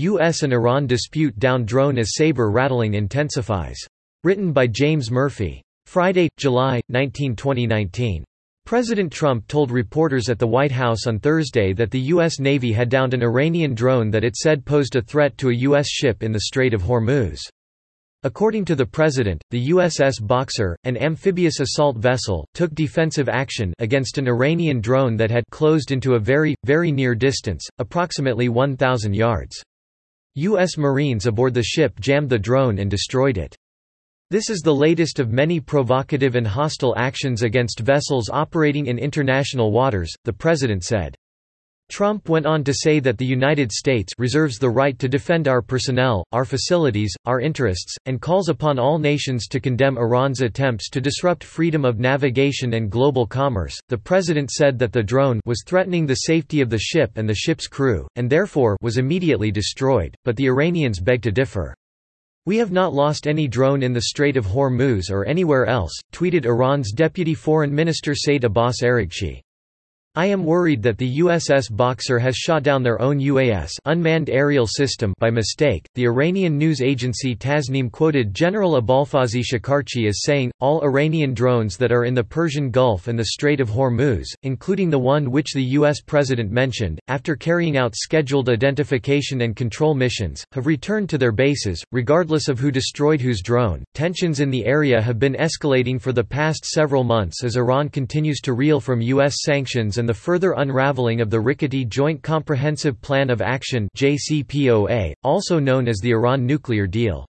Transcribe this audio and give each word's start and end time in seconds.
U.S. 0.00 0.44
and 0.44 0.52
Iran 0.52 0.86
dispute 0.86 1.36
down 1.40 1.64
drone 1.64 1.98
as 1.98 2.14
saber 2.14 2.52
rattling 2.52 2.94
intensifies. 2.94 3.78
Written 4.22 4.52
by 4.52 4.68
James 4.68 5.10
Murphy. 5.10 5.60
Friday, 5.86 6.28
July, 6.36 6.80
19, 6.88 7.34
2019. 7.34 8.22
President 8.64 9.12
Trump 9.12 9.48
told 9.48 9.72
reporters 9.72 10.28
at 10.28 10.38
the 10.38 10.46
White 10.46 10.70
House 10.70 11.08
on 11.08 11.18
Thursday 11.18 11.72
that 11.72 11.90
the 11.90 12.12
U.S. 12.12 12.38
Navy 12.38 12.70
had 12.70 12.88
downed 12.88 13.12
an 13.12 13.24
Iranian 13.24 13.74
drone 13.74 14.08
that 14.10 14.22
it 14.22 14.36
said 14.36 14.64
posed 14.64 14.94
a 14.94 15.02
threat 15.02 15.36
to 15.38 15.48
a 15.48 15.54
U.S. 15.54 15.88
ship 15.88 16.22
in 16.22 16.30
the 16.30 16.42
Strait 16.42 16.74
of 16.74 16.82
Hormuz. 16.82 17.40
According 18.22 18.66
to 18.66 18.76
the 18.76 18.86
president, 18.86 19.42
the 19.50 19.70
USS 19.70 20.24
Boxer, 20.24 20.76
an 20.84 20.96
amphibious 20.96 21.58
assault 21.58 21.96
vessel, 21.96 22.46
took 22.54 22.72
defensive 22.74 23.28
action 23.28 23.74
against 23.80 24.18
an 24.18 24.28
Iranian 24.28 24.80
drone 24.80 25.16
that 25.16 25.32
had 25.32 25.44
closed 25.50 25.90
into 25.90 26.14
a 26.14 26.20
very, 26.20 26.54
very 26.64 26.92
near 26.92 27.16
distance, 27.16 27.66
approximately 27.78 28.48
1,000 28.48 29.12
yards. 29.12 29.60
U.S. 30.38 30.78
Marines 30.78 31.26
aboard 31.26 31.52
the 31.52 31.64
ship 31.64 31.98
jammed 31.98 32.30
the 32.30 32.38
drone 32.38 32.78
and 32.78 32.88
destroyed 32.88 33.38
it. 33.38 33.56
This 34.30 34.50
is 34.50 34.60
the 34.60 34.72
latest 34.72 35.18
of 35.18 35.32
many 35.32 35.58
provocative 35.58 36.36
and 36.36 36.46
hostile 36.46 36.94
actions 36.96 37.42
against 37.42 37.80
vessels 37.80 38.30
operating 38.30 38.86
in 38.86 39.00
international 39.00 39.72
waters, 39.72 40.14
the 40.22 40.32
president 40.32 40.84
said. 40.84 41.16
Trump 41.90 42.28
went 42.28 42.44
on 42.44 42.62
to 42.64 42.74
say 42.74 43.00
that 43.00 43.16
the 43.16 43.24
United 43.24 43.72
States 43.72 44.12
reserves 44.18 44.58
the 44.58 44.68
right 44.68 44.98
to 44.98 45.08
defend 45.08 45.48
our 45.48 45.62
personnel, 45.62 46.24
our 46.32 46.44
facilities, 46.44 47.14
our 47.24 47.40
interests, 47.40 47.96
and 48.04 48.20
calls 48.20 48.48
upon 48.48 48.78
all 48.78 48.98
nations 48.98 49.48
to 49.48 49.58
condemn 49.58 49.96
Iran's 49.96 50.42
attempts 50.42 50.90
to 50.90 51.00
disrupt 51.00 51.42
freedom 51.42 51.84
of 51.84 51.98
navigation 51.98 52.74
and 52.74 52.90
global 52.90 53.26
commerce. 53.26 53.76
The 53.88 53.96
president 53.96 54.50
said 54.50 54.78
that 54.78 54.92
the 54.92 55.02
drone 55.02 55.40
was 55.46 55.62
threatening 55.64 56.06
the 56.06 56.26
safety 56.26 56.60
of 56.60 56.68
the 56.68 56.78
ship 56.78 57.12
and 57.16 57.28
the 57.28 57.34
ship's 57.34 57.66
crew, 57.66 58.06
and 58.16 58.28
therefore 58.28 58.76
was 58.82 58.98
immediately 58.98 59.50
destroyed, 59.50 60.14
but 60.24 60.36
the 60.36 60.46
Iranians 60.46 61.00
beg 61.00 61.22
to 61.22 61.32
differ. 61.32 61.74
We 62.44 62.58
have 62.58 62.72
not 62.72 62.94
lost 62.94 63.26
any 63.26 63.48
drone 63.48 63.82
in 63.82 63.92
the 63.92 64.02
Strait 64.02 64.36
of 64.36 64.46
Hormuz 64.46 65.10
or 65.10 65.26
anywhere 65.26 65.66
else, 65.66 65.92
tweeted 66.12 66.44
Iran's 66.46 66.92
Deputy 66.92 67.34
Foreign 67.34 67.74
Minister 67.74 68.14
Said 68.14 68.44
Abbas 68.44 68.82
Araghchi. 68.82 69.40
I 70.18 70.26
am 70.26 70.42
worried 70.42 70.82
that 70.82 70.98
the 70.98 71.18
USS 71.18 71.68
Boxer 71.70 72.18
has 72.18 72.34
shot 72.34 72.64
down 72.64 72.82
their 72.82 73.00
own 73.00 73.20
UAS 73.20 73.70
unmanned 73.84 74.28
aerial 74.28 74.66
system 74.66 75.14
by 75.20 75.30
mistake. 75.30 75.86
The 75.94 76.08
Iranian 76.08 76.58
news 76.58 76.82
agency 76.82 77.36
Tasnim 77.36 77.88
quoted 77.92 78.34
General 78.34 78.82
Abolfazl 78.82 79.44
Shekarchi 79.44 80.08
as 80.08 80.24
saying, 80.24 80.50
all 80.58 80.82
Iranian 80.82 81.34
drones 81.34 81.76
that 81.76 81.92
are 81.92 82.04
in 82.04 82.14
the 82.14 82.24
Persian 82.24 82.72
Gulf 82.72 83.06
and 83.06 83.16
the 83.16 83.26
Strait 83.26 83.60
of 83.60 83.70
Hormuz, 83.70 84.26
including 84.42 84.90
the 84.90 84.98
one 84.98 85.30
which 85.30 85.52
the 85.52 85.62
U.S. 85.62 86.00
president 86.00 86.50
mentioned, 86.50 86.98
after 87.06 87.36
carrying 87.36 87.76
out 87.76 87.94
scheduled 87.94 88.48
identification 88.48 89.42
and 89.42 89.54
control 89.54 89.94
missions, 89.94 90.44
have 90.50 90.66
returned 90.66 91.08
to 91.10 91.18
their 91.18 91.30
bases, 91.30 91.80
regardless 91.92 92.48
of 92.48 92.58
who 92.58 92.72
destroyed 92.72 93.20
whose 93.20 93.40
drone. 93.40 93.84
Tensions 93.94 94.40
in 94.40 94.50
the 94.50 94.66
area 94.66 95.00
have 95.00 95.20
been 95.20 95.34
escalating 95.34 96.00
for 96.00 96.10
the 96.10 96.24
past 96.24 96.64
several 96.64 97.04
months 97.04 97.44
as 97.44 97.56
Iran 97.56 97.88
continues 97.88 98.40
to 98.40 98.54
reel 98.54 98.80
from 98.80 99.00
U.S. 99.00 99.44
sanctions 99.44 99.98
and 99.98 100.07
the 100.08 100.14
further 100.14 100.54
unraveling 100.56 101.20
of 101.20 101.28
the 101.28 101.38
rickety 101.38 101.84
Joint 101.84 102.22
Comprehensive 102.22 102.98
Plan 103.02 103.28
of 103.28 103.42
Action 103.42 103.90
JCPOA, 103.94 105.12
also 105.22 105.58
known 105.58 105.86
as 105.86 105.98
the 105.98 106.12
Iran 106.12 106.46
nuclear 106.46 106.86
deal. 106.86 107.26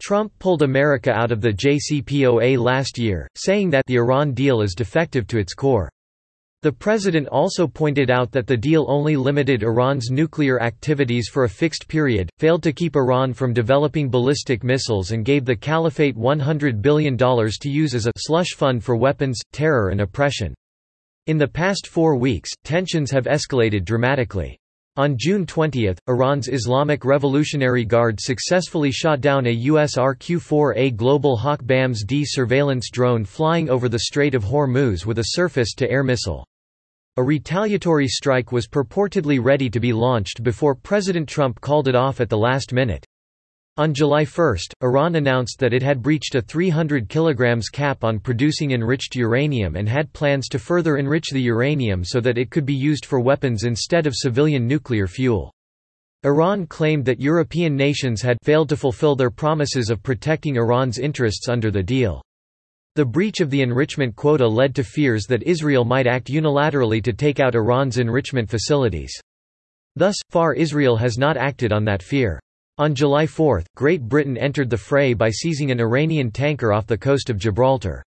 Trump 0.00 0.32
pulled 0.38 0.62
America 0.62 1.12
out 1.12 1.30
of 1.32 1.42
the 1.42 1.52
JCPOA 1.52 2.56
last 2.56 2.96
year, 2.96 3.28
saying 3.36 3.68
that 3.68 3.84
the 3.84 3.96
Iran 3.96 4.32
deal 4.32 4.62
is 4.62 4.74
defective 4.74 5.26
to 5.26 5.38
its 5.38 5.52
core. 5.52 5.90
The 6.62 6.72
president 6.72 7.28
also 7.28 7.66
pointed 7.66 8.10
out 8.10 8.32
that 8.32 8.46
the 8.46 8.56
deal 8.56 8.86
only 8.88 9.14
limited 9.14 9.62
Iran's 9.62 10.10
nuclear 10.10 10.62
activities 10.62 11.28
for 11.28 11.44
a 11.44 11.48
fixed 11.50 11.88
period, 11.88 12.30
failed 12.38 12.62
to 12.62 12.72
keep 12.72 12.96
Iran 12.96 13.34
from 13.34 13.52
developing 13.52 14.08
ballistic 14.08 14.64
missiles 14.64 15.10
and 15.10 15.26
gave 15.26 15.44
the 15.44 15.54
caliphate 15.54 16.16
$100 16.16 16.80
billion 16.80 17.18
to 17.18 17.68
use 17.68 17.94
as 17.94 18.06
a 18.06 18.12
slush 18.16 18.54
fund 18.56 18.82
for 18.82 18.96
weapons, 18.96 19.38
terror 19.52 19.90
and 19.90 20.00
oppression. 20.00 20.54
In 21.28 21.36
the 21.36 21.46
past 21.46 21.86
four 21.86 22.16
weeks, 22.16 22.48
tensions 22.64 23.10
have 23.10 23.24
escalated 23.26 23.84
dramatically. 23.84 24.58
On 24.96 25.14
June 25.18 25.44
20, 25.44 25.92
Iran's 26.08 26.48
Islamic 26.48 27.04
Revolutionary 27.04 27.84
Guard 27.84 28.18
successfully 28.18 28.90
shot 28.90 29.20
down 29.20 29.46
a 29.46 29.50
US 29.50 29.96
RQ-4A 29.98 30.96
Global 30.96 31.36
Hawk 31.36 31.60
BAMS-D 31.66 32.24
surveillance 32.24 32.88
drone 32.90 33.26
flying 33.26 33.68
over 33.68 33.90
the 33.90 33.98
Strait 33.98 34.34
of 34.34 34.42
Hormuz 34.42 35.04
with 35.04 35.18
a 35.18 35.34
surface-to-air 35.34 36.02
missile. 36.02 36.46
A 37.18 37.22
retaliatory 37.22 38.08
strike 38.08 38.50
was 38.50 38.66
purportedly 38.66 39.38
ready 39.38 39.68
to 39.68 39.80
be 39.80 39.92
launched 39.92 40.42
before 40.42 40.74
President 40.74 41.28
Trump 41.28 41.60
called 41.60 41.88
it 41.88 41.94
off 41.94 42.22
at 42.22 42.30
the 42.30 42.38
last 42.38 42.72
minute. 42.72 43.04
On 43.78 43.94
July 43.94 44.24
1, 44.24 44.56
Iran 44.82 45.14
announced 45.14 45.60
that 45.60 45.72
it 45.72 45.84
had 45.84 46.02
breached 46.02 46.34
a 46.34 46.42
300 46.42 47.08
kg 47.08 47.62
cap 47.72 48.02
on 48.02 48.18
producing 48.18 48.72
enriched 48.72 49.14
uranium 49.14 49.76
and 49.76 49.88
had 49.88 50.12
plans 50.12 50.48
to 50.48 50.58
further 50.58 50.96
enrich 50.96 51.30
the 51.30 51.40
uranium 51.40 52.02
so 52.02 52.18
that 52.20 52.38
it 52.38 52.50
could 52.50 52.66
be 52.66 52.74
used 52.74 53.06
for 53.06 53.20
weapons 53.20 53.62
instead 53.62 54.08
of 54.08 54.16
civilian 54.16 54.66
nuclear 54.66 55.06
fuel. 55.06 55.52
Iran 56.24 56.66
claimed 56.66 57.04
that 57.04 57.20
European 57.20 57.76
nations 57.76 58.20
had 58.20 58.36
failed 58.42 58.68
to 58.70 58.76
fulfill 58.76 59.14
their 59.14 59.30
promises 59.30 59.90
of 59.90 60.02
protecting 60.02 60.56
Iran's 60.56 60.98
interests 60.98 61.48
under 61.48 61.70
the 61.70 61.80
deal. 61.80 62.20
The 62.96 63.04
breach 63.04 63.38
of 63.38 63.48
the 63.48 63.62
enrichment 63.62 64.16
quota 64.16 64.48
led 64.48 64.74
to 64.74 64.82
fears 64.82 65.24
that 65.26 65.44
Israel 65.44 65.84
might 65.84 66.08
act 66.08 66.26
unilaterally 66.26 67.00
to 67.04 67.12
take 67.12 67.38
out 67.38 67.54
Iran's 67.54 67.98
enrichment 67.98 68.50
facilities. 68.50 69.12
Thus, 69.94 70.16
far 70.30 70.52
Israel 70.54 70.96
has 70.96 71.16
not 71.16 71.36
acted 71.36 71.72
on 71.72 71.84
that 71.84 72.02
fear. 72.02 72.40
On 72.80 72.94
July 72.94 73.26
4, 73.26 73.64
Great 73.74 74.02
Britain 74.02 74.38
entered 74.38 74.70
the 74.70 74.76
fray 74.76 75.12
by 75.12 75.30
seizing 75.30 75.72
an 75.72 75.80
Iranian 75.80 76.30
tanker 76.30 76.72
off 76.72 76.86
the 76.86 76.96
coast 76.96 77.28
of 77.28 77.36
Gibraltar. 77.36 78.04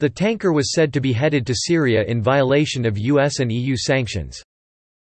The 0.00 0.10
tanker 0.10 0.52
was 0.52 0.74
said 0.74 0.92
to 0.92 1.00
be 1.00 1.12
headed 1.12 1.46
to 1.46 1.54
Syria 1.54 2.02
in 2.02 2.20
violation 2.20 2.84
of 2.84 2.98
US 2.98 3.38
and 3.38 3.52
EU 3.52 3.76
sanctions. 3.76 4.42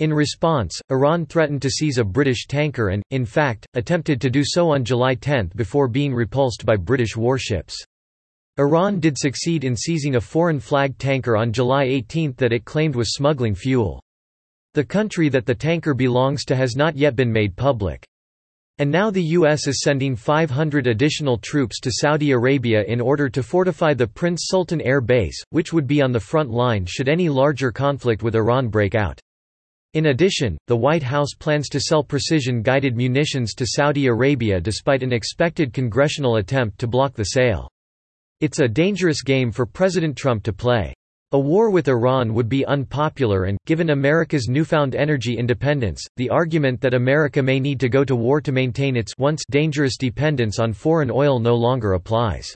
In 0.00 0.12
response, 0.12 0.78
Iran 0.90 1.24
threatened 1.24 1.62
to 1.62 1.70
seize 1.70 1.96
a 1.96 2.04
British 2.04 2.46
tanker 2.46 2.90
and, 2.90 3.02
in 3.10 3.24
fact, 3.24 3.66
attempted 3.72 4.20
to 4.20 4.28
do 4.28 4.42
so 4.44 4.68
on 4.68 4.84
July 4.84 5.14
10 5.14 5.52
before 5.56 5.88
being 5.88 6.12
repulsed 6.12 6.66
by 6.66 6.76
British 6.76 7.16
warships. 7.16 7.74
Iran 8.58 9.00
did 9.00 9.16
succeed 9.16 9.64
in 9.64 9.74
seizing 9.74 10.16
a 10.16 10.20
foreign 10.20 10.60
flag 10.60 10.98
tanker 10.98 11.38
on 11.38 11.54
July 11.54 11.84
18 11.84 12.34
that 12.36 12.52
it 12.52 12.66
claimed 12.66 12.96
was 12.96 13.14
smuggling 13.14 13.54
fuel. 13.54 14.02
The 14.74 14.84
country 14.84 15.30
that 15.30 15.46
the 15.46 15.54
tanker 15.54 15.94
belongs 15.94 16.44
to 16.44 16.54
has 16.54 16.76
not 16.76 16.98
yet 16.98 17.16
been 17.16 17.32
made 17.32 17.56
public. 17.56 18.04
And 18.78 18.90
now 18.90 19.08
the 19.08 19.22
U.S. 19.22 19.68
is 19.68 19.82
sending 19.82 20.16
500 20.16 20.88
additional 20.88 21.38
troops 21.38 21.78
to 21.78 21.92
Saudi 21.92 22.32
Arabia 22.32 22.82
in 22.82 23.00
order 23.00 23.28
to 23.28 23.40
fortify 23.40 23.94
the 23.94 24.08
Prince 24.08 24.46
Sultan 24.48 24.80
Air 24.80 25.00
Base, 25.00 25.40
which 25.50 25.72
would 25.72 25.86
be 25.86 26.02
on 26.02 26.10
the 26.10 26.18
front 26.18 26.50
line 26.50 26.84
should 26.84 27.08
any 27.08 27.28
larger 27.28 27.70
conflict 27.70 28.24
with 28.24 28.34
Iran 28.34 28.66
break 28.66 28.96
out. 28.96 29.20
In 29.92 30.06
addition, 30.06 30.58
the 30.66 30.76
White 30.76 31.04
House 31.04 31.34
plans 31.38 31.68
to 31.68 31.78
sell 31.78 32.02
precision-guided 32.02 32.96
munitions 32.96 33.54
to 33.54 33.64
Saudi 33.64 34.06
Arabia 34.06 34.60
despite 34.60 35.04
an 35.04 35.12
expected 35.12 35.72
congressional 35.72 36.38
attempt 36.38 36.80
to 36.80 36.88
block 36.88 37.14
the 37.14 37.26
sale. 37.26 37.68
It's 38.40 38.58
a 38.58 38.66
dangerous 38.66 39.22
game 39.22 39.52
for 39.52 39.66
President 39.66 40.16
Trump 40.16 40.42
to 40.42 40.52
play. 40.52 40.92
A 41.34 41.38
war 41.38 41.68
with 41.68 41.88
Iran 41.88 42.32
would 42.32 42.48
be 42.48 42.64
unpopular 42.64 43.46
and, 43.46 43.58
given 43.66 43.90
America's 43.90 44.46
newfound 44.46 44.94
energy 44.94 45.36
independence, 45.36 46.00
the 46.16 46.30
argument 46.30 46.80
that 46.80 46.94
America 46.94 47.42
may 47.42 47.58
need 47.58 47.80
to 47.80 47.88
go 47.88 48.04
to 48.04 48.14
war 48.14 48.40
to 48.40 48.52
maintain 48.52 48.94
its 48.96 49.12
once 49.18 49.42
dangerous 49.50 49.96
dependence 49.96 50.60
on 50.60 50.72
foreign 50.72 51.10
oil 51.10 51.40
no 51.40 51.56
longer 51.56 51.94
applies. 51.94 52.54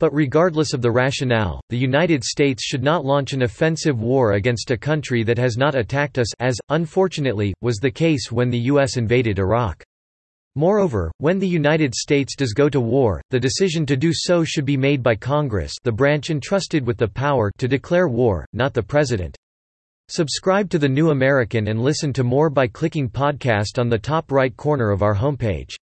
But 0.00 0.12
regardless 0.12 0.74
of 0.74 0.82
the 0.82 0.90
rationale, 0.90 1.62
the 1.70 1.78
United 1.78 2.22
States 2.22 2.62
should 2.62 2.82
not 2.82 3.06
launch 3.06 3.32
an 3.32 3.40
offensive 3.40 3.98
war 3.98 4.34
against 4.34 4.70
a 4.70 4.76
country 4.76 5.22
that 5.22 5.38
has 5.38 5.56
not 5.56 5.74
attacked 5.74 6.18
us 6.18 6.30
as, 6.40 6.58
unfortunately, 6.68 7.54
was 7.62 7.78
the 7.78 7.90
case 7.90 8.30
when 8.30 8.50
the 8.50 8.64
U.S. 8.64 8.98
invaded 8.98 9.38
Iraq. 9.38 9.82
Moreover, 10.56 11.10
when 11.18 11.38
the 11.38 11.48
United 11.48 11.94
States 11.94 12.36
does 12.36 12.52
go 12.52 12.68
to 12.68 12.80
war, 12.80 13.20
the 13.30 13.40
decision 13.40 13.84
to 13.86 13.96
do 13.96 14.10
so 14.12 14.44
should 14.44 14.64
be 14.64 14.76
made 14.76 15.02
by 15.02 15.16
Congress 15.16 15.74
the 15.82 15.90
branch 15.90 16.30
entrusted 16.30 16.86
with 16.86 16.96
the 16.96 17.08
power 17.08 17.50
to 17.58 17.66
declare 17.66 18.08
war, 18.08 18.46
not 18.52 18.72
the 18.72 18.82
President. 18.82 19.36
Subscribe 20.08 20.70
to 20.70 20.78
The 20.78 20.88
New 20.88 21.10
American 21.10 21.68
and 21.68 21.80
listen 21.80 22.12
to 22.12 22.22
more 22.22 22.50
by 22.50 22.68
clicking 22.68 23.08
podcast 23.08 23.78
on 23.78 23.88
the 23.88 23.98
top 23.98 24.30
right 24.30 24.56
corner 24.56 24.90
of 24.90 25.02
our 25.02 25.14
homepage. 25.14 25.74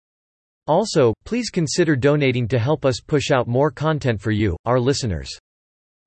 Also, 0.69 1.13
please 1.25 1.51
consider 1.51 1.97
donating 1.97 2.47
to 2.47 2.59
help 2.59 2.85
us 2.85 3.01
push 3.01 3.31
out 3.31 3.49
more 3.49 3.71
content 3.71 4.21
for 4.21 4.31
you, 4.31 4.57
our 4.65 4.79
listeners. 4.79 5.29